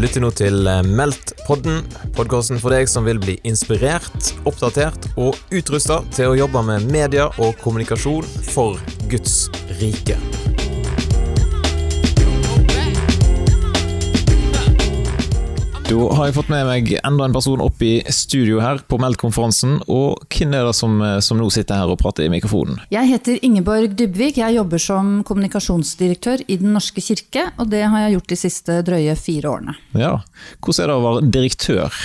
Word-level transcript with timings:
Lytter 0.00 0.22
nå 0.24 0.30
til 0.32 0.64
eh, 0.64 0.78
Meldt-podden, 0.96 1.82
podkasten 2.16 2.60
for 2.62 2.72
deg 2.72 2.88
som 2.88 3.04
vil 3.04 3.20
bli 3.20 3.34
inspirert, 3.44 4.30
oppdatert 4.48 5.10
og 5.20 5.36
utrusta 5.52 6.00
til 6.16 6.30
å 6.30 6.38
jobbe 6.38 6.64
med 6.70 6.88
media 6.88 7.28
og 7.36 7.60
kommunikasjon 7.60 8.24
for 8.48 8.80
Guds 9.12 9.42
rike. 9.82 10.16
Da 15.90 15.96
har 16.14 16.28
jeg 16.28 16.36
fått 16.36 16.50
med 16.52 16.68
meg 16.68 16.90
enda 17.00 17.26
en 17.26 17.32
person 17.34 17.62
opp 17.64 17.80
i 17.82 17.96
studio 18.14 18.60
her 18.62 18.78
på 18.86 18.94
Meldt-konferansen. 19.02 19.80
Og 19.90 20.20
hvem 20.30 20.52
er 20.54 20.68
det 20.68 20.74
som, 20.78 20.92
eh, 21.02 21.16
som, 21.18 21.40
nå 21.40 21.48
sitter 21.50 21.80
her 21.82 21.90
og 21.90 21.98
prater 21.98 22.28
i 22.28 22.30
mikrofonen? 22.30 22.78
Jeg 22.94 23.10
heter 23.10 23.40
Ingeborg 23.42 23.96
Dybvik. 23.98 24.38
Jeg 24.38 24.54
jobber 24.54 24.78
som 24.78 25.24
kommunikasjonsdirektør 25.26 26.46
i 26.46 26.60
Den 26.62 26.76
norske 26.78 27.02
kirke. 27.02 27.48
Og 27.58 27.74
det 27.74 27.82
har 27.82 28.06
jeg 28.06 28.14
gjort 28.14 28.30
de 28.30 28.38
siste 28.38 28.78
drøye 28.86 29.18
fire 29.18 29.50
årene. 29.50 29.76
Ja, 29.98 30.22
Hvordan 30.62 30.84
er 30.84 30.86
det 30.86 30.94
å 30.94 31.04
være 31.08 31.26
direktør? 31.34 32.00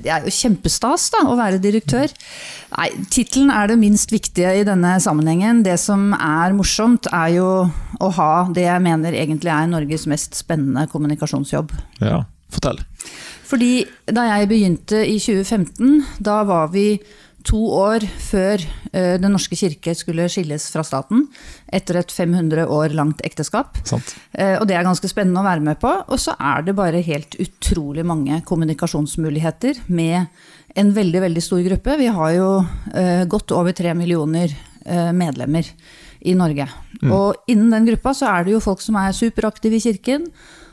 Det 0.00 0.06
er 0.14 0.22
jo 0.22 0.30
kjempestas 0.30 1.10
da, 1.10 1.26
å 1.26 1.34
være 1.34 1.58
direktør. 1.58 2.14
Nei, 2.78 2.90
Tittelen 3.10 3.50
er 3.50 3.66
det 3.66 3.80
minst 3.82 4.14
viktige 4.14 4.54
i 4.54 4.62
denne 4.62 5.00
sammenhengen. 5.02 5.64
Det 5.66 5.80
som 5.82 6.12
er 6.14 6.54
morsomt, 6.54 7.10
er 7.10 7.34
jo 7.34 7.48
å 7.98 8.16
ha 8.22 8.34
det 8.54 8.70
jeg 8.70 8.86
mener 8.86 9.18
egentlig 9.18 9.50
er 9.50 9.66
Norges 9.66 10.06
mest 10.06 10.38
spennende 10.38 10.86
kommunikasjonsjobb. 10.86 11.74
Ja, 11.98 12.22
Fortell. 12.50 12.80
Fordi 13.50 13.82
da 14.06 14.28
jeg 14.28 14.50
begynte 14.50 15.02
i 15.06 15.18
2015, 15.18 16.22
da 16.22 16.40
var 16.46 16.70
vi 16.74 17.00
to 17.46 17.58
år 17.72 18.04
før 18.20 18.60
uh, 18.92 19.16
Den 19.16 19.32
norske 19.32 19.56
kirke 19.56 19.94
skulle 19.96 20.28
skilles 20.30 20.68
fra 20.72 20.84
staten. 20.86 21.24
Etter 21.72 22.00
et 22.02 22.12
500 22.12 22.68
år 22.68 22.94
langt 22.96 23.24
ekteskap. 23.26 23.80
Sant. 23.88 24.14
og 24.36 24.66
det 24.68 24.76
er 24.76 24.86
ganske 24.86 25.08
spennende 25.08 25.40
å 25.40 25.48
være 25.48 25.64
med 25.64 25.80
på. 25.80 25.92
Og 26.12 26.20
så 26.20 26.36
er 26.36 26.66
det 26.66 26.76
bare 26.78 27.02
helt 27.06 27.38
utrolig 27.40 28.04
mange 28.06 28.42
kommunikasjonsmuligheter 28.46 29.82
med 29.88 30.28
en 30.78 30.92
veldig, 30.94 31.24
veldig 31.26 31.42
stor 31.42 31.64
gruppe. 31.66 31.96
Vi 31.98 32.10
har 32.20 32.36
jo 32.36 32.50
uh, 32.60 33.24
godt 33.30 33.56
over 33.56 33.76
tre 33.76 33.96
millioner 33.96 34.54
medlemmer 35.14 35.66
i 36.26 36.32
Norge. 36.34 36.64
Mm. 37.02 37.10
Og 37.12 37.50
innen 37.52 37.68
den 37.74 37.86
gruppa 37.90 38.14
så 38.16 38.30
er 38.32 38.46
det 38.46 38.54
jo 38.54 38.62
folk 38.64 38.80
som 38.82 38.96
er 38.98 39.12
superaktive 39.14 39.76
i 39.76 39.82
kirken 39.84 40.24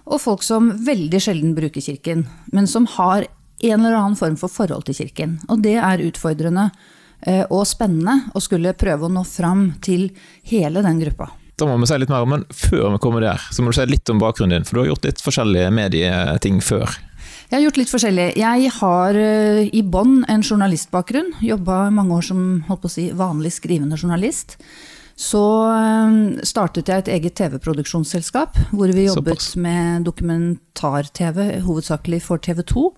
og 0.07 0.21
folk 0.23 0.45
som 0.45 0.69
veldig 0.87 1.19
sjelden 1.21 1.55
bruker 1.57 1.83
kirken, 1.83 2.25
men 2.55 2.67
som 2.67 2.87
har 2.97 3.27
en 3.27 3.81
eller 3.81 3.97
annen 3.97 4.17
form 4.19 4.37
for 4.39 4.51
forhold 4.51 4.87
til 4.87 4.97
kirken. 5.01 5.39
Og 5.49 5.63
det 5.65 5.75
er 5.81 6.03
utfordrende 6.05 6.69
eh, 7.25 7.43
og 7.49 7.65
spennende 7.67 8.29
å 8.37 8.43
skulle 8.43 8.75
prøve 8.77 9.07
å 9.07 9.11
nå 9.13 9.25
fram 9.27 9.71
til 9.83 10.09
hele 10.51 10.83
den 10.85 11.01
gruppa. 11.01 11.31
Da 11.57 11.65
må 11.65 11.79
vi 11.81 11.89
si 11.89 11.97
litt 11.97 12.11
mer, 12.13 12.27
men 12.29 12.43
før 12.53 12.91
vi 12.93 13.01
kommer 13.01 13.23
der, 13.25 13.41
så 13.51 13.63
må 13.65 13.73
du 13.73 13.79
si 13.79 13.87
litt 13.89 14.09
om 14.13 14.21
bakgrunnen 14.21 14.59
din. 14.59 14.67
For 14.67 14.77
du 14.77 14.83
har 14.83 14.91
gjort 14.91 15.07
litt 15.09 15.23
forskjellige 15.25 15.71
medieting 15.73 16.59
før. 16.61 16.99
Jeg 17.47 17.55
har 17.55 17.63
gjort 17.63 17.79
litt 17.79 17.91
forskjellig. 17.93 18.27
Jeg 18.37 18.71
har 18.77 19.17
eh, 19.17 19.63
i 19.73 19.81
bånn 19.81 20.19
en 20.29 20.43
journalistbakgrunn. 20.43 21.31
Jobba 21.47 21.87
mange 21.95 22.19
år 22.19 22.27
som 22.29 22.43
holdt 22.67 22.83
på 22.83 22.91
å 22.91 22.93
si, 22.93 23.07
vanlig 23.15 23.55
skrivende 23.55 23.97
journalist. 23.97 24.57
Så 25.17 25.43
eh, 25.73 26.17
startet 26.45 26.91
jeg 26.91 27.03
et 27.03 27.13
eget 27.15 27.37
TV-produksjonsselskap, 27.39 28.59
hvor 28.69 28.91
vi 28.93 29.07
jobbet 29.07 29.41
Såpass. 29.41 29.55
med 29.57 30.05
dokumentar-TV, 30.05 31.63
hovedsakelig 31.65 32.21
for 32.27 32.37
TV 32.37 32.61
2. 32.61 32.91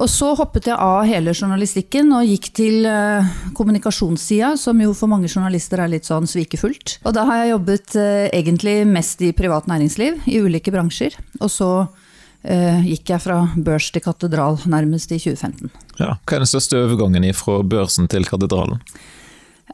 Og 0.00 0.08
så 0.08 0.30
hoppet 0.38 0.70
jeg 0.70 0.78
av 0.80 1.02
hele 1.04 1.34
journalistikken 1.36 2.14
og 2.16 2.24
gikk 2.24 2.46
til 2.56 2.86
uh, 2.88 3.26
kommunikasjonssida, 3.58 4.54
som 4.56 4.80
jo 4.80 4.94
for 4.96 5.10
mange 5.12 5.28
journalister 5.28 5.82
er 5.84 5.90
litt 5.92 6.08
sånn 6.08 6.24
svikefullt. 6.30 6.96
Og 7.04 7.12
da 7.12 7.26
har 7.28 7.42
jeg 7.42 7.52
jobbet 7.52 7.96
uh, 8.00 8.24
egentlig 8.32 8.76
mest 8.88 9.20
i 9.20 9.34
privat 9.36 9.68
næringsliv, 9.68 10.22
i 10.32 10.40
ulike 10.40 10.72
bransjer. 10.72 11.18
Og 11.42 11.52
så 11.52 11.70
uh, 11.84 12.80
gikk 12.88 13.12
jeg 13.12 13.24
fra 13.26 13.42
børs 13.52 13.90
til 13.92 14.04
katedral 14.06 14.56
nærmest 14.64 15.12
i 15.12 15.20
2015. 15.20 15.68
Ja, 16.00 16.14
Hva 16.24 16.38
er 16.38 16.46
den 16.46 16.54
største 16.54 16.80
overgangen 16.80 17.28
fra 17.36 17.60
børsen 17.60 18.08
til 18.08 18.24
katedralen? 18.30 18.80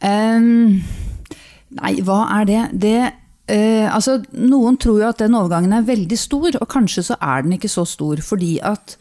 Um, 0.03 0.83
Nei, 1.77 1.99
hva 2.05 2.23
er 2.39 2.49
det? 2.49 2.65
det 2.73 2.99
eh, 3.53 3.87
altså, 3.93 4.19
noen 4.33 4.79
tror 4.81 5.03
jo 5.03 5.09
at 5.11 5.21
den 5.21 5.37
overgangen 5.37 5.75
er 5.77 5.89
veldig 5.89 6.19
stor, 6.19 6.57
og 6.57 6.69
kanskje 6.73 7.11
så 7.11 7.19
er 7.21 7.45
den 7.45 7.57
ikke 7.59 7.71
så 7.73 7.85
stor. 7.89 8.23
Fordi 8.25 8.57
at 8.65 8.97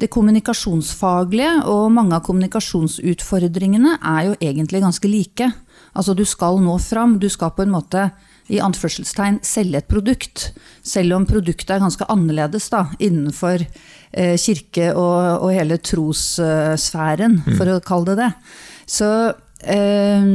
det 0.00 0.10
kommunikasjonsfaglige 0.12 1.66
og 1.68 1.90
mange 1.92 2.16
av 2.16 2.24
kommunikasjonsutfordringene 2.24 3.98
er 3.98 4.30
jo 4.30 4.38
egentlig 4.40 4.82
ganske 4.84 5.10
like. 5.10 5.50
Altså 5.92 6.14
du 6.16 6.24
skal 6.28 6.60
nå 6.62 6.76
fram, 6.80 7.18
du 7.20 7.28
skal 7.32 7.52
på 7.56 7.66
en 7.66 7.74
måte 7.74 8.10
i 8.50 8.60
anførselstegn 8.62 9.40
selge 9.46 9.80
et 9.80 9.90
produkt. 9.90 10.50
Selv 10.82 11.18
om 11.18 11.26
produktet 11.28 11.74
er 11.76 11.84
ganske 11.84 12.06
annerledes 12.10 12.70
da, 12.72 12.86
innenfor 13.02 13.62
eh, 13.62 14.36
kirke 14.40 14.90
og, 14.94 15.44
og, 15.44 15.52
hele 15.54 15.78
trossfæren, 15.78 17.40
mm. 17.44 17.54
for 17.58 17.74
å 17.74 17.80
kalle 17.84 18.14
det 18.14 18.18
det. 18.24 18.32
Så 18.90 19.10
Eh, 19.60 20.28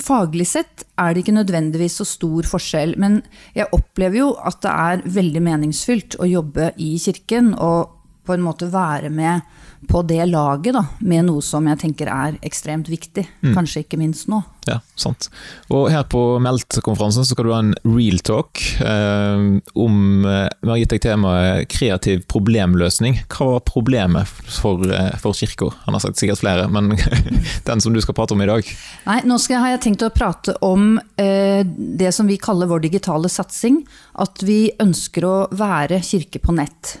faglig 0.00 0.46
sett 0.48 0.86
er 1.00 1.12
det 1.12 1.24
ikke 1.24 1.36
nødvendigvis 1.36 2.00
så 2.00 2.06
stor 2.08 2.48
forskjell, 2.48 2.96
men 3.00 3.20
jeg 3.56 3.68
opplever 3.76 4.22
jo 4.22 4.28
at 4.40 4.60
det 4.64 4.72
er 4.72 5.08
veldig 5.20 5.42
meningsfylt 5.44 6.16
å 6.20 6.28
jobbe 6.28 6.72
i 6.80 6.94
kirken 7.02 7.52
og 7.58 7.99
på 8.26 8.36
en 8.36 8.44
måte 8.44 8.68
være 8.70 9.10
med 9.12 9.40
på 9.88 10.02
det 10.04 10.26
laget 10.28 10.74
da, 10.76 10.82
med 11.00 11.24
noe 11.30 11.42
som 11.44 11.64
jeg 11.70 11.80
tenker 11.80 12.10
er 12.12 12.36
ekstremt 12.44 12.90
viktig. 12.92 13.24
Mm. 13.40 13.54
Kanskje 13.56 13.84
ikke 13.84 13.98
minst 14.00 14.28
nå. 14.28 14.42
Ja, 14.68 14.76
sant. 15.00 15.30
Og 15.72 15.88
her 15.90 16.04
på 16.10 16.20
Meldt-konferansen 16.44 17.24
skal 17.24 17.48
du 17.48 17.52
ha 17.54 17.62
en 17.64 17.72
real 17.86 18.20
talk 18.26 18.60
eh, 18.84 19.46
om 19.72 19.96
eh, 20.28 20.46
Vi 20.60 20.68
har 20.68 20.80
gitt 20.82 20.92
deg 20.92 21.02
temaet 21.06 21.70
kreativ 21.72 22.26
problemløsning. 22.30 23.22
Hva 23.32 23.54
var 23.54 23.64
problemet 23.66 24.28
for, 24.28 24.84
eh, 24.84 25.16
for 25.22 25.36
kirka? 25.36 25.72
Han 25.86 25.96
har 25.96 26.04
sagt 26.04 26.20
sikkert 26.20 26.44
flere, 26.44 26.68
men 26.68 26.92
den 27.68 27.80
som 27.80 27.96
du 27.96 28.04
skal 28.04 28.18
prate 28.20 28.36
om 28.36 28.44
i 28.44 28.50
dag? 28.52 28.72
Nei, 29.08 29.20
Nå 29.24 29.40
skal, 29.40 29.64
har 29.64 29.74
jeg 29.78 29.84
tenkt 29.88 30.04
å 30.04 30.12
prate 30.12 30.58
om 30.66 30.98
eh, 31.16 31.64
det 31.64 32.12
som 32.14 32.28
vi 32.28 32.38
kaller 32.40 32.68
vår 32.68 32.84
digitale 32.84 33.32
satsing. 33.32 33.80
At 34.20 34.44
vi 34.44 34.66
ønsker 34.82 35.24
å 35.24 35.36
være 35.56 36.04
kirke 36.04 36.42
på 36.44 36.52
nett. 36.60 36.98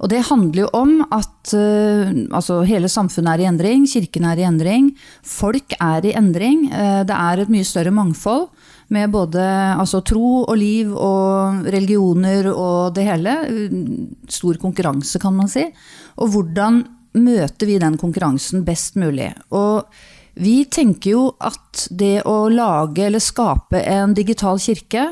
Og 0.00 0.08
det 0.08 0.22
handler 0.30 0.64
jo 0.64 0.68
om 0.76 0.92
at 1.12 1.52
uh, 1.52 2.08
altså 2.32 2.62
hele 2.68 2.88
samfunnet 2.88 3.34
er 3.34 3.44
i 3.44 3.48
endring, 3.50 3.86
kirken 3.88 4.26
er 4.30 4.40
i 4.40 4.46
endring, 4.48 4.90
folk 5.26 5.74
er 5.76 6.08
i 6.08 6.14
endring. 6.16 6.66
Uh, 6.72 7.02
det 7.08 7.16
er 7.16 7.42
et 7.42 7.52
mye 7.52 7.68
større 7.68 7.92
mangfold 7.94 8.48
med 8.90 9.12
både 9.12 9.42
altså, 9.78 10.00
tro 10.02 10.42
og 10.42 10.56
liv 10.58 10.94
og 10.96 11.66
religioner 11.70 12.48
og 12.52 12.94
det 12.96 13.04
hele. 13.06 13.36
Stor 14.28 14.58
konkurranse, 14.62 15.20
kan 15.22 15.36
man 15.36 15.50
si. 15.52 15.66
Og 16.18 16.32
hvordan 16.32 16.82
møter 17.20 17.68
vi 17.68 17.78
den 17.82 17.98
konkurransen 18.00 18.64
best 18.66 18.98
mulig? 18.98 19.30
Og 19.54 19.86
vi 20.40 20.64
tenker 20.70 21.12
jo 21.12 21.24
at 21.42 21.86
det 21.90 22.22
å 22.28 22.48
lage 22.50 23.06
eller 23.06 23.22
skape 23.22 23.82
en 23.82 24.14
digital 24.16 24.58
kirke 24.62 25.06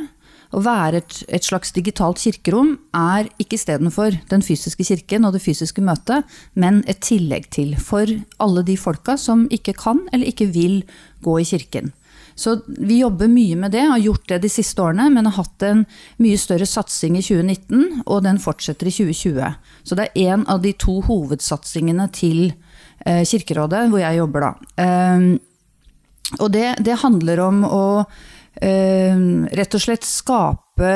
å 0.54 0.62
være 0.64 1.02
et, 1.02 1.18
et, 1.28 1.44
slags 1.44 1.74
digitalt 1.76 2.20
kirkerom 2.22 2.74
er 2.96 3.28
ikke 3.40 3.58
istedenfor 3.58 4.16
den 4.30 4.44
fysiske 4.44 4.86
kirken 4.86 5.26
og 5.28 5.34
det 5.36 5.42
fysiske 5.44 5.84
møtet, 5.84 6.24
men 6.54 6.80
et 6.88 7.02
tillegg 7.04 7.50
til 7.52 7.74
for 7.76 8.08
alle 8.40 8.64
de 8.64 8.78
folka 8.80 9.18
som 9.20 9.46
ikke 9.52 9.76
kan 9.78 10.06
eller 10.12 10.30
ikke 10.30 10.48
vil 10.54 10.80
gå 11.24 11.38
i 11.42 11.48
kirken. 11.48 11.92
Så 12.38 12.60
vi 12.66 13.00
jobber 13.00 13.26
mye 13.28 13.56
med 13.58 13.74
det, 13.74 13.82
har 13.90 13.98
gjort 13.98 14.28
det 14.30 14.38
de 14.44 14.50
siste 14.52 14.80
årene, 14.80 15.08
men 15.10 15.26
har 15.26 15.40
hatt 15.40 15.64
en 15.66 15.82
mye 16.22 16.38
større 16.38 16.68
satsing 16.70 17.18
i 17.18 17.22
2019, 17.24 18.04
og 18.06 18.22
den 18.28 18.38
fortsetter 18.38 18.86
i 18.86 18.94
2020. 18.94 19.56
Så 19.82 19.98
det 19.98 20.06
er 20.06 20.36
en 20.36 20.46
av 20.46 20.62
de 20.62 20.70
to 20.78 21.00
hovedsatsingene 21.08 22.06
til 22.14 22.52
eh, 23.02 23.24
Kirkerådet, 23.26 23.88
hvor 23.90 24.04
jeg 24.04 24.20
jobber 24.20 24.46
da. 24.46 24.52
Um, 24.78 25.28
og 26.38 26.52
det, 26.54 26.68
det 26.86 27.00
handler 27.02 27.42
om 27.42 27.64
å 27.66 27.84
Ehm, 28.04 28.37
rett 28.58 29.74
og 29.76 29.82
slett 29.82 30.06
skape 30.06 30.92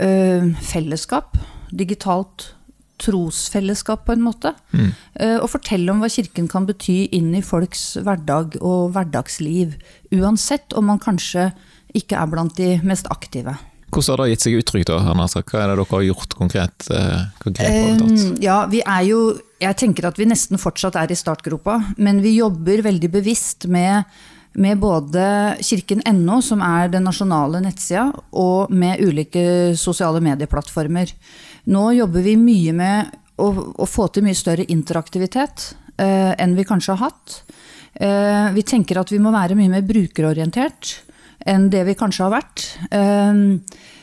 ehm, 0.00 0.54
fellesskap. 0.64 1.36
Digitalt 1.72 2.52
trosfellesskap, 3.02 4.04
på 4.06 4.14
en 4.14 4.22
måte. 4.22 4.54
Mm. 4.70 4.92
Eh, 5.14 5.36
og 5.40 5.50
fortelle 5.52 5.92
om 5.92 6.02
hva 6.02 6.10
Kirken 6.12 6.48
kan 6.50 6.68
bety 6.68 7.04
inn 7.16 7.32
i 7.34 7.42
folks 7.44 7.96
hverdag 8.02 8.58
og 8.60 8.92
hverdagsliv. 8.94 9.74
Uansett 10.14 10.76
om 10.78 10.88
man 10.92 11.02
kanskje 11.02 11.50
ikke 11.98 12.18
er 12.20 12.30
blant 12.30 12.56
de 12.60 12.76
mest 12.86 13.10
aktive. 13.12 13.56
Hvordan 13.92 14.14
har 14.14 14.22
det 14.22 14.32
gitt 14.32 14.44
seg 14.46 14.54
uttrykk? 14.56 14.86
da, 14.88 15.00
Hva 15.04 15.26
er 15.28 15.42
det 15.68 15.74
dere 15.76 15.88
har 15.90 16.04
gjort 16.06 16.34
konkret? 16.38 16.86
konkret 17.42 18.00
um, 18.00 18.36
ja, 18.40 18.62
vi 18.72 18.80
er 18.80 19.02
jo, 19.04 19.18
jeg 19.60 19.76
tenker 19.82 20.08
at 20.08 20.20
vi 20.20 20.28
nesten 20.30 20.60
fortsatt 20.60 20.96
er 20.96 21.12
i 21.12 21.18
startgropa, 21.18 21.76
men 22.00 22.22
vi 22.24 22.38
jobber 22.38 22.80
veldig 22.86 23.10
bevisst 23.12 23.68
med 23.68 24.08
med 24.54 24.80
både 24.82 25.24
kirken.no, 25.64 26.40
som 26.44 26.62
er 26.64 26.90
den 26.92 27.06
nasjonale 27.08 27.62
nettsida, 27.64 28.08
og 28.36 28.72
med 28.72 29.00
ulike 29.00 29.72
sosiale 29.78 30.20
medieplattformer. 30.24 31.12
Nå 31.72 31.84
jobber 31.96 32.26
vi 32.26 32.36
mye 32.40 32.74
med 32.76 33.12
å, 33.40 33.48
å 33.52 33.88
få 33.88 34.08
til 34.12 34.26
mye 34.26 34.38
større 34.38 34.66
interaktivitet 34.72 35.72
eh, 35.96 36.32
enn 36.36 36.56
vi 36.58 36.66
kanskje 36.68 36.96
har 36.96 37.10
hatt. 37.10 37.38
Eh, 37.94 38.50
vi 38.56 38.66
tenker 38.66 39.00
at 39.00 39.12
vi 39.12 39.20
må 39.22 39.32
være 39.34 39.56
mye 39.58 39.72
mer 39.72 39.86
brukerorientert 39.86 40.98
enn 41.48 41.70
det 41.72 41.82
vi 41.88 41.96
kanskje 41.98 42.26
har 42.26 42.36
vært. 42.36 42.66
Eh, 42.92 43.42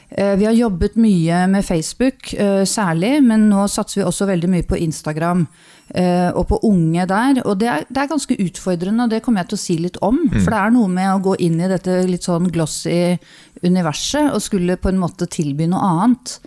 vi 0.09 0.45
har 0.47 0.55
jobbet 0.57 0.95
mye 0.97 1.43
med 1.51 1.65
Facebook 1.65 2.33
eh, 2.33 2.63
særlig, 2.65 3.19
men 3.21 3.45
nå 3.51 3.67
satser 3.69 4.01
vi 4.01 4.07
også 4.07 4.25
veldig 4.29 4.49
mye 4.49 4.65
på 4.65 4.79
Instagram 4.81 5.43
eh, 5.93 6.29
og 6.33 6.47
på 6.49 6.59
unge 6.65 7.05
der. 7.09 7.41
Og 7.45 7.59
det 7.61 7.69
er, 7.69 7.85
det 7.89 8.01
er 8.01 8.09
ganske 8.09 8.39
utfordrende, 8.41 9.05
og 9.05 9.13
det 9.13 9.21
kommer 9.25 9.43
jeg 9.43 9.51
til 9.51 9.59
å 9.59 9.63
si 9.65 9.77
litt 9.83 9.99
om. 10.05 10.17
Mm. 10.25 10.39
For 10.39 10.49
det 10.49 10.61
er 10.63 10.73
noe 10.73 10.89
med 10.95 11.11
å 11.13 11.21
gå 11.29 11.35
inn 11.45 11.61
i 11.61 11.69
dette 11.69 12.01
litt 12.09 12.25
sånn 12.25 12.49
glossy 12.53 13.19
universet 13.61 14.33
og 14.33 14.41
skulle 14.41 14.79
på 14.81 14.89
en 14.89 15.01
måte 15.01 15.29
tilby 15.29 15.69
noe 15.69 15.93
annet. 15.93 16.39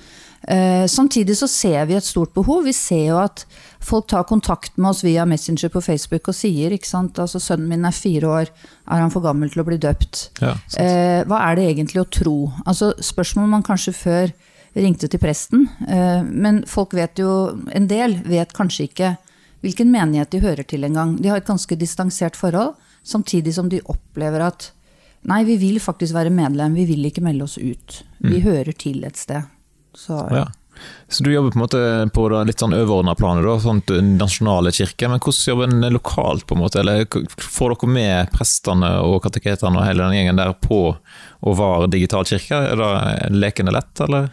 Samtidig 0.90 1.36
så 1.38 1.46
ser 1.46 1.84
vi 1.86 1.94
et 1.94 2.04
stort 2.04 2.32
behov. 2.34 2.64
Vi 2.66 2.72
ser 2.74 3.04
jo 3.12 3.18
at 3.22 3.44
folk 3.82 4.08
tar 4.10 4.24
kontakt 4.24 4.76
med 4.76 4.90
oss 4.90 5.02
via 5.04 5.24
Messenger 5.28 5.70
på 5.72 5.82
Facebook 5.82 6.30
og 6.30 6.36
sier 6.36 6.74
ikke 6.74 6.88
sant, 6.88 7.18
altså 7.22 7.40
sønnen 7.42 7.70
min 7.70 7.86
er 7.86 7.94
fire 7.94 8.30
år, 8.30 8.52
er 8.86 9.02
han 9.02 9.12
for 9.12 9.24
gammel 9.24 9.50
til 9.52 9.62
å 9.62 9.66
bli 9.68 9.78
døpt? 9.82 10.24
Ja, 10.42 10.54
eh, 10.82 11.22
hva 11.28 11.42
er 11.48 11.58
det 11.58 11.68
egentlig 11.70 12.02
å 12.02 12.10
tro? 12.10 12.36
Altså 12.66 12.92
Spørsmål 13.02 13.50
man 13.52 13.66
kanskje 13.66 13.94
før 13.96 14.34
ringte 14.74 15.08
til 15.10 15.20
presten, 15.20 15.66
eh, 15.88 16.22
men 16.24 16.62
folk 16.68 16.94
vet 16.96 17.20
jo, 17.20 17.58
en 17.74 17.88
del 17.90 18.18
vet 18.24 18.54
kanskje 18.56 18.88
ikke 18.88 19.16
hvilken 19.62 19.90
menighet 19.92 20.32
de 20.32 20.42
hører 20.42 20.66
til 20.66 20.84
engang. 20.86 21.16
De 21.22 21.30
har 21.30 21.42
et 21.42 21.48
ganske 21.48 21.76
distansert 21.78 22.38
forhold, 22.38 22.74
samtidig 23.04 23.54
som 23.54 23.68
de 23.70 23.82
opplever 23.90 24.42
at 24.46 24.70
nei, 25.28 25.42
vi 25.46 25.58
vil 25.60 25.78
faktisk 25.82 26.16
være 26.16 26.32
medlem, 26.34 26.74
vi 26.74 26.86
vil 26.88 27.06
ikke 27.06 27.22
melde 27.22 27.46
oss 27.46 27.58
ut. 27.58 28.00
Vi 28.22 28.40
mm. 28.40 28.46
hører 28.46 28.72
til 28.74 29.04
et 29.06 29.20
sted. 29.20 29.46
Så, 29.94 30.18
ja. 30.30 30.48
Så 31.08 31.24
du 31.24 31.32
jobber 31.32 31.50
på 31.50 31.58
en 31.58 31.62
måte 31.62 32.10
på 32.14 32.24
det 32.32 32.44
litt 32.48 32.62
sånn 32.62 32.74
overordna 32.74 33.14
planet, 33.14 33.44
da, 33.44 33.58
sånn 33.60 34.16
nasjonale 34.16 34.72
kirke. 34.74 35.10
Men 35.10 35.20
hvordan 35.20 35.50
jobber 35.52 35.68
en 35.68 35.92
lokalt, 35.92 36.46
på 36.48 36.56
en 36.56 36.62
måte? 36.62 36.80
Eller 36.80 37.04
får 37.36 37.74
dere 37.74 37.92
med 37.92 38.32
prestene 38.32 38.94
og 39.04 39.20
kateketene 39.26 39.78
og 39.78 39.86
hele 39.86 40.06
den 40.06 40.16
gjengen 40.16 40.40
der 40.40 40.56
på 40.64 40.80
å 40.92 41.54
være 41.58 41.92
digital 41.92 42.26
kirke? 42.28 42.64
Er 42.72 42.80
det 42.80 43.30
lekende 43.36 43.76
lett, 43.76 43.92
eller? 44.00 44.32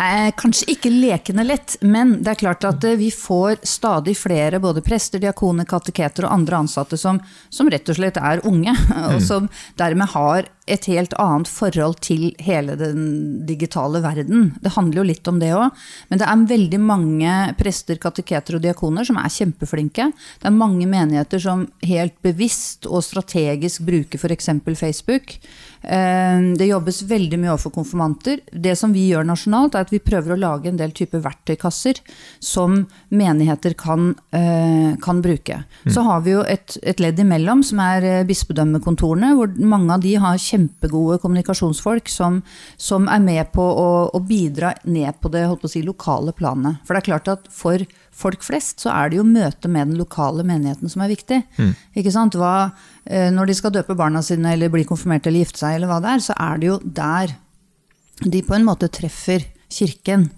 Eh, 0.00 0.30
kanskje 0.36 0.70
ikke 0.72 0.90
lekende 0.94 1.44
lett, 1.44 1.74
men 1.84 2.14
det 2.24 2.32
er 2.32 2.38
klart 2.40 2.64
at 2.64 2.84
eh, 2.88 2.96
vi 2.96 3.10
får 3.12 3.58
stadig 3.68 4.14
flere 4.16 4.60
både 4.62 4.80
prester, 4.80 5.20
diakoner, 5.20 5.66
kateketer 5.68 6.24
og 6.24 6.32
andre 6.38 6.62
ansatte 6.62 6.96
som, 6.96 7.18
som 7.52 7.68
rett 7.68 7.90
og 7.90 7.98
slett 7.98 8.16
er 8.16 8.40
unge. 8.48 8.72
Og 9.10 9.18
mm. 9.18 9.26
som 9.26 9.50
dermed 9.76 10.08
har 10.14 10.48
et 10.70 10.88
helt 10.90 11.14
annet 11.20 11.50
forhold 11.50 12.00
til 12.04 12.30
hele 12.42 12.76
den 12.78 13.02
digitale 13.48 14.02
verden. 14.04 14.52
Det 14.62 14.74
handler 14.76 15.02
jo 15.02 15.08
litt 15.10 15.30
om 15.30 15.40
det 15.42 15.52
òg. 15.56 15.76
Men 16.10 16.22
det 16.22 16.28
er 16.28 16.46
veldig 16.54 16.80
mange 16.82 17.34
prester, 17.60 18.00
kateketer 18.00 18.58
og 18.58 18.64
diakoner 18.64 19.06
som 19.06 19.18
er 19.20 19.32
kjempeflinke. 19.32 20.10
Det 20.40 20.50
er 20.50 20.56
mange 20.56 20.88
menigheter 20.90 21.42
som 21.42 21.66
helt 21.86 22.16
bevisst 22.24 22.88
og 22.88 23.04
strategisk 23.06 23.84
bruker 23.86 24.20
f.eks. 24.20 24.50
Facebook. 24.80 25.36
Eh, 25.82 26.40
det 26.60 26.68
jobbes 26.68 27.02
veldig 27.08 27.38
mye 27.40 27.52
overfor 27.54 27.72
konfirmanter. 27.78 28.42
Det 28.52 28.76
som 28.76 28.92
vi 28.92 29.06
gjør 29.10 29.24
nasjonalt, 29.28 29.74
er 29.74 29.86
at 29.86 29.92
vi 29.94 30.02
prøver 30.02 30.34
å 30.34 30.40
lage 30.40 30.68
en 30.68 30.80
del 30.80 30.92
typer 30.96 31.22
verktøykasser 31.24 32.02
som 32.44 32.82
menigheter 33.08 33.74
kan, 33.78 34.14
eh, 34.32 34.96
kan 35.00 35.22
bruke. 35.22 35.62
Mm. 35.84 35.92
Så 35.92 36.04
har 36.04 36.20
vi 36.26 36.34
jo 36.36 36.42
et, 36.44 36.76
et, 36.82 37.00
ledd 37.00 37.18
imellom, 37.18 37.64
som 37.64 37.80
er 37.80 38.04
eh, 38.04 38.24
bispedømmekontorene, 38.28 39.34
hvor 39.38 39.56
mange 39.56 39.94
av 39.94 40.04
de 40.04 40.14
har 40.20 40.36
kjempegode 40.60 41.18
kommunikasjonsfolk 41.22 42.10
som, 42.12 42.42
som 42.76 43.08
er 43.08 43.24
med 43.24 43.52
på 43.54 43.64
å, 43.64 43.88
å, 44.12 44.20
bidra 44.20 44.74
ned 44.84 45.18
på 45.20 45.32
det 45.32 45.46
på 45.60 45.70
si, 45.70 45.82
lokale 45.86 46.32
planet. 46.36 46.82
For 46.84 46.94
det 46.94 47.02
er 47.02 47.10
klart 47.10 47.32
at 47.32 47.50
for 47.54 47.82
folk 48.20 48.44
flest 48.44 48.84
så 48.84 48.92
er 48.92 49.10
det 49.10 49.20
jo 49.20 49.26
møtet 49.26 49.70
med 49.72 49.92
den 49.92 50.00
lokale 50.00 50.44
menigheten 50.44 50.92
som 50.92 51.02
er 51.04 51.14
viktig. 51.14 51.42
Mm. 51.56 51.72
Ikke 51.96 52.12
sant? 52.12 52.36
Hva, 52.36 52.70
Eh, 53.10 53.30
når 53.34 53.50
de 53.50 53.56
skal 53.58 53.72
døpe 53.74 53.96
barna 53.98 54.20
sine 54.22 54.52
eller 54.54 54.70
bli 54.72 54.84
konfirmert 54.86 55.26
eller 55.26 55.42
gifte 55.42 55.62
seg, 55.62 55.78
eller 55.78 55.90
hva 55.90 56.00
det 56.02 56.12
er, 56.12 56.24
så 56.24 56.36
er 56.36 56.60
det 56.60 56.68
jo 56.68 56.76
der 56.84 57.32
de 58.20 58.42
på 58.44 58.54
en 58.56 58.66
måte 58.66 58.90
treffer 58.92 59.46
kirken. 59.72 60.28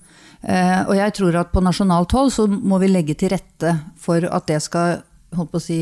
Eh, 0.43 0.81
og 0.87 0.95
jeg 0.97 1.15
tror 1.19 1.41
at 1.43 1.53
på 1.53 1.63
nasjonalt 1.65 2.15
hold 2.17 2.33
så 2.35 2.47
må 2.49 2.79
vi 2.83 2.91
legge 2.91 3.17
til 3.19 3.35
rette 3.35 3.75
for 4.01 4.25
at 4.25 4.49
det 4.49 4.61
skal 4.65 5.03
holdt 5.37 5.53
på 5.53 5.61
å 5.61 5.65
si, 5.65 5.81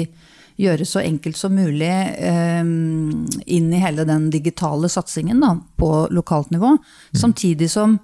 gjøres 0.61 0.95
så 0.95 1.03
enkelt 1.03 1.39
som 1.41 1.55
mulig 1.57 1.91
eh, 1.91 2.61
inn 2.61 3.69
i 3.73 3.83
hele 3.83 4.07
den 4.09 4.29
digitale 4.33 4.91
satsingen 4.93 5.41
da, 5.43 5.55
på 5.81 6.07
lokalt 6.15 6.51
nivå. 6.55 6.77
Mm. 6.77 7.21
Samtidig 7.21 7.71
som 7.73 7.99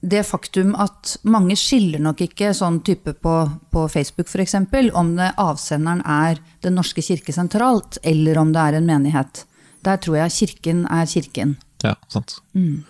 det 0.00 0.22
faktum 0.28 0.76
at 0.78 1.16
mange 1.26 1.56
skiller 1.58 1.98
nok 2.02 2.20
ikke 2.28 2.52
sånn 2.54 2.78
type 2.86 3.16
på, 3.18 3.34
på 3.72 3.86
Facebook 3.90 4.30
f.eks. 4.30 4.54
om 4.94 5.14
det 5.18 5.32
avsenderen 5.42 6.04
er 6.06 6.38
Den 6.62 6.78
norske 6.78 7.02
kirke 7.02 7.34
sentralt, 7.34 7.98
eller 8.02 8.38
om 8.38 8.52
det 8.54 8.62
er 8.62 8.78
en 8.78 8.86
menighet. 8.86 9.44
Der 9.86 9.98
tror 10.02 10.20
jeg 10.20 10.34
Kirken 10.34 10.84
er 10.90 11.06
Kirken. 11.06 11.56
Ja, 11.82 11.94
sant. 12.10 12.38
Mm. 12.54 12.84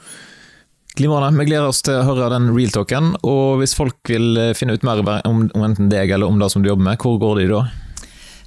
Glimrende. 0.98 1.38
Vi 1.38 1.48
gleder 1.48 1.68
oss 1.70 1.82
til 1.84 1.96
å 2.00 2.06
høre 2.08 2.30
den 2.32 2.48
real-talken. 2.52 3.12
Og 3.22 3.60
hvis 3.60 3.76
folk 3.76 4.00
vil 4.08 4.40
finne 4.58 4.74
ut 4.74 4.86
mer 4.86 5.04
om, 5.28 5.44
om 5.52 5.66
enten 5.66 5.92
deg 5.92 6.10
eller 6.10 6.28
om 6.28 6.40
det 6.40 6.48
som 6.52 6.64
du 6.64 6.72
jobber 6.72 6.90
med, 6.90 7.00
hvor 7.00 7.20
går 7.22 7.42
de 7.42 7.52
da? 7.52 7.60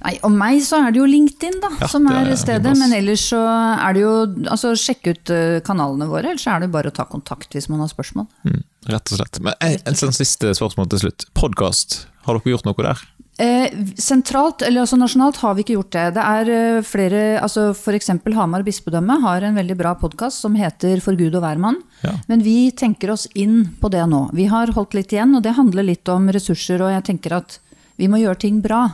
Nei, 0.02 0.16
Om 0.26 0.34
meg 0.38 0.60
så 0.66 0.80
er 0.82 0.94
det 0.94 0.98
jo 0.98 1.06
LinkedIn 1.08 1.60
da, 1.62 1.70
ja, 1.80 1.88
som 1.90 2.08
er, 2.10 2.32
er 2.32 2.40
stedet. 2.40 2.74
Men 2.78 2.94
ellers 2.96 3.28
så 3.30 3.40
er 3.42 3.96
det 3.96 4.04
jo 4.04 4.12
altså 4.50 4.74
Sjekk 4.78 5.12
ut 5.12 5.32
eh, 5.34 5.60
kanalene 5.66 6.08
våre, 6.10 6.32
ellers 6.32 6.48
er 6.50 6.64
det 6.64 6.72
bare 6.74 6.90
å 6.90 6.96
ta 6.96 7.06
kontakt 7.08 7.54
hvis 7.54 7.70
man 7.70 7.84
har 7.84 7.90
spørsmål. 7.92 8.26
Mm, 8.48 8.62
rett 8.94 9.14
og 9.14 9.20
slett. 9.20 9.42
Men 9.44 9.56
en, 9.60 9.78
en, 9.86 9.98
en 10.08 10.16
siste 10.16 10.54
spørsmål 10.58 10.90
til 10.92 11.06
slutt. 11.06 11.28
Podkast, 11.38 12.04
har 12.26 12.38
dere 12.38 12.56
gjort 12.56 12.68
noe 12.68 12.88
der? 12.90 13.06
Eh, 13.40 13.70
sentralt, 13.96 14.62
eller 14.62 14.82
altså 14.82 14.98
nasjonalt, 15.00 15.38
har 15.40 15.54
vi 15.56 15.64
ikke 15.64 15.74
gjort 15.78 15.94
det. 15.94 16.04
Det 16.18 16.24
er 16.34 16.50
eh, 16.52 16.82
flere, 16.84 17.22
altså 17.40 17.70
F.eks. 17.72 18.10
Hamar 18.36 18.62
bispedømme 18.66 19.16
har 19.22 19.46
en 19.46 19.56
veldig 19.56 19.76
bra 19.78 19.94
podkast 19.98 20.44
som 20.44 20.58
heter 20.58 21.00
For 21.00 21.16
Gud 21.16 21.34
og 21.38 21.42
hvermann. 21.42 21.80
Ja. 22.04 22.12
Men 22.28 22.44
vi 22.44 22.70
tenker 22.76 23.14
oss 23.14 23.24
inn 23.32 23.72
på 23.80 23.90
det 23.90 24.04
nå. 24.10 24.26
Vi 24.36 24.46
har 24.52 24.74
holdt 24.76 24.98
litt 24.98 25.14
igjen, 25.16 25.32
og 25.38 25.46
det 25.46 25.56
handler 25.56 25.88
litt 25.88 26.12
om 26.12 26.28
ressurser. 26.34 26.84
Og 26.84 26.92
jeg 26.92 27.06
tenker 27.08 27.38
at 27.40 27.58
vi 27.96 28.10
må 28.12 28.20
gjøre 28.20 28.42
ting 28.44 28.60
bra. 28.64 28.84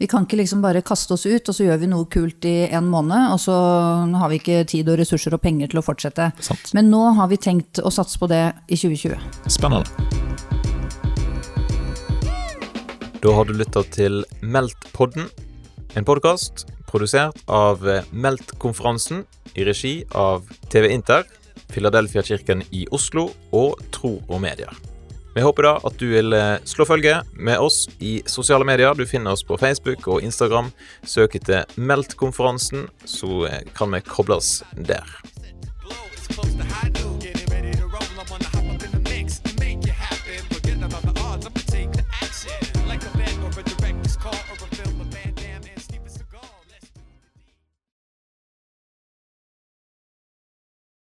Vi 0.00 0.06
kan 0.08 0.24
ikke 0.24 0.38
liksom 0.40 0.62
bare 0.64 0.80
kaste 0.80 1.12
oss 1.12 1.26
ut, 1.28 1.44
og 1.44 1.52
så 1.52 1.66
gjør 1.66 1.82
vi 1.82 1.88
noe 1.90 2.06
kult 2.08 2.46
i 2.48 2.70
en 2.72 2.86
måned, 2.88 3.34
og 3.34 3.36
så 3.42 3.52
har 4.16 4.30
vi 4.32 4.38
ikke 4.40 4.62
tid 4.64 4.88
og 4.88 4.96
ressurser 4.96 5.34
og 5.36 5.42
penger 5.44 5.68
til 5.68 5.82
å 5.82 5.84
fortsette. 5.84 6.30
Sant. 6.40 6.70
Men 6.72 6.88
nå 6.88 7.02
har 7.18 7.28
vi 7.28 7.36
tenkt 7.36 7.82
å 7.84 7.92
satse 7.92 8.16
på 8.16 8.24
det 8.30 8.40
i 8.72 8.78
2020. 8.80 9.20
Spennende. 9.52 9.84
Da 13.20 13.34
har 13.36 13.44
du 13.44 13.52
lytta 13.52 13.82
til 13.92 14.22
Meldt-podden, 14.40 15.28
en 15.92 16.08
podkast 16.08 16.64
produsert 16.88 17.36
av 17.52 17.84
Meldt-konferansen 18.08 19.26
i 19.52 19.68
regi 19.68 19.98
av 20.16 20.48
TV 20.72 20.94
Inter, 20.94 21.28
Filadelfia-kirken 21.76 22.64
i 22.72 22.86
Oslo 22.88 23.34
og 23.52 23.84
Tro 23.92 24.16
og 24.30 24.40
Medier. 24.40 24.72
Vi 25.34 25.42
håper 25.42 25.62
da 25.62 25.76
at 25.86 25.98
du 26.00 26.08
vil 26.10 26.34
eh, 26.34 26.56
slå 26.66 26.84
følge 26.88 27.20
med 27.38 27.62
oss 27.62 27.84
i 28.02 28.18
sosiale 28.26 28.66
medier. 28.66 28.96
Du 28.98 29.06
finner 29.06 29.36
oss 29.36 29.44
på 29.46 29.58
Facebook 29.60 30.08
og 30.10 30.24
Instagram. 30.26 30.72
Søk 31.06 31.36
etter 31.38 31.70
Meldt-konferansen, 31.78 32.88
så 33.06 33.44
eh, 33.46 33.60
kan 33.78 33.94
vi 33.94 34.02
kobles 34.08 34.58
der. 34.74 35.06